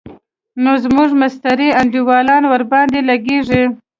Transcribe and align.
نو 0.63 0.71
زموږ 0.83 1.09
مستري 1.21 1.69
انډيوالان 1.79 2.43
ورباندې 2.47 2.99
لګېږي. 3.09 3.63